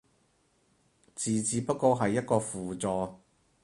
[1.13, 3.19] 字只不過係一個輔助